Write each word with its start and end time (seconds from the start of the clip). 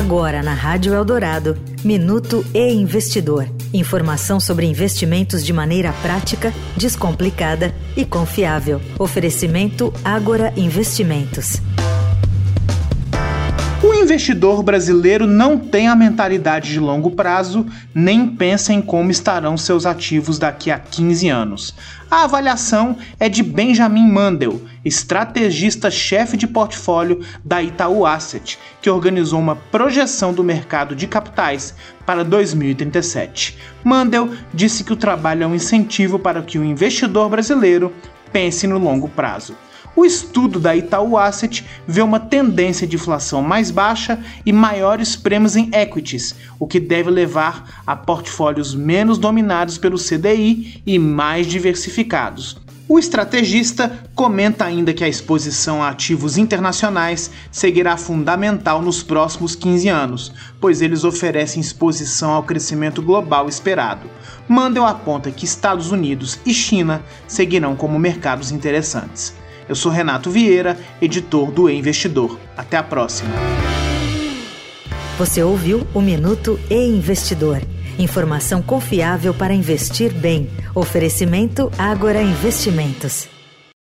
Agora 0.00 0.42
na 0.42 0.54
Rádio 0.54 0.94
Eldorado, 0.94 1.58
Minuto 1.84 2.42
e 2.54 2.72
Investidor. 2.72 3.46
Informação 3.70 4.40
sobre 4.40 4.64
investimentos 4.64 5.44
de 5.44 5.52
maneira 5.52 5.92
prática, 6.00 6.54
descomplicada 6.74 7.74
e 7.94 8.06
confiável. 8.06 8.80
Oferecimento 8.98 9.92
Agora 10.02 10.54
Investimentos. 10.56 11.60
O 13.82 13.94
investidor 13.94 14.62
brasileiro 14.62 15.26
não 15.26 15.58
tem 15.58 15.88
a 15.88 15.96
mentalidade 15.96 16.70
de 16.70 16.78
longo 16.78 17.12
prazo, 17.12 17.64
nem 17.94 18.26
pensa 18.26 18.74
em 18.74 18.82
como 18.82 19.10
estarão 19.10 19.56
seus 19.56 19.86
ativos 19.86 20.38
daqui 20.38 20.70
a 20.70 20.78
15 20.78 21.30
anos. 21.30 21.74
A 22.10 22.24
avaliação 22.24 22.98
é 23.18 23.26
de 23.26 23.42
Benjamin 23.42 24.06
Mandel, 24.06 24.60
estrategista-chefe 24.84 26.36
de 26.36 26.46
portfólio 26.46 27.24
da 27.42 27.62
Itaú 27.62 28.04
Asset, 28.04 28.58
que 28.82 28.90
organizou 28.90 29.40
uma 29.40 29.56
projeção 29.56 30.34
do 30.34 30.44
mercado 30.44 30.94
de 30.94 31.06
capitais 31.06 31.74
para 32.04 32.22
2037. 32.22 33.56
Mandel 33.82 34.28
disse 34.52 34.84
que 34.84 34.92
o 34.92 34.96
trabalho 34.96 35.44
é 35.44 35.46
um 35.46 35.54
incentivo 35.54 36.18
para 36.18 36.42
que 36.42 36.58
o 36.58 36.64
investidor 36.64 37.30
brasileiro 37.30 37.94
pense 38.30 38.66
no 38.66 38.76
longo 38.76 39.08
prazo. 39.08 39.56
O 39.96 40.04
estudo 40.04 40.60
da 40.60 40.74
Itaú 40.74 41.18
Asset 41.18 41.64
vê 41.86 42.00
uma 42.00 42.20
tendência 42.20 42.86
de 42.86 42.96
inflação 42.96 43.42
mais 43.42 43.70
baixa 43.70 44.18
e 44.46 44.52
maiores 44.52 45.16
prêmios 45.16 45.56
em 45.56 45.68
equities, 45.74 46.34
o 46.58 46.66
que 46.66 46.78
deve 46.78 47.10
levar 47.10 47.82
a 47.86 47.96
portfólios 47.96 48.74
menos 48.74 49.18
dominados 49.18 49.78
pelo 49.78 49.98
CDI 49.98 50.82
e 50.86 50.98
mais 50.98 51.46
diversificados. 51.46 52.56
O 52.92 52.98
estrategista 52.98 54.00
comenta 54.16 54.64
ainda 54.64 54.92
que 54.92 55.04
a 55.04 55.08
exposição 55.08 55.80
a 55.80 55.90
ativos 55.90 56.36
internacionais 56.36 57.30
seguirá 57.50 57.96
fundamental 57.96 58.82
nos 58.82 59.00
próximos 59.00 59.54
15 59.54 59.88
anos, 59.88 60.32
pois 60.60 60.82
eles 60.82 61.04
oferecem 61.04 61.60
exposição 61.60 62.32
ao 62.32 62.42
crescimento 62.42 63.00
global 63.00 63.48
esperado. 63.48 64.10
Mandel 64.48 64.84
aponta 64.84 65.30
que 65.30 65.44
Estados 65.44 65.92
Unidos 65.92 66.40
e 66.44 66.52
China 66.52 67.00
seguirão 67.28 67.76
como 67.76 67.96
mercados 67.96 68.50
interessantes. 68.50 69.39
Eu 69.70 69.76
sou 69.76 69.92
Renato 69.92 70.32
Vieira, 70.32 70.76
editor 71.00 71.52
do 71.52 71.70
e 71.70 71.78
Investidor. 71.78 72.40
Até 72.56 72.76
a 72.76 72.82
próxima. 72.82 73.30
Você 75.16 75.44
ouviu 75.44 75.86
o 75.94 76.00
Minuto 76.00 76.58
e 76.68 76.74
Investidor. 76.74 77.62
Informação 77.96 78.62
confiável 78.62 79.32
para 79.32 79.54
investir 79.54 80.12
bem. 80.12 80.50
Oferecimento 80.74 81.70
Agora 81.78 82.20
Investimentos. 82.20 83.28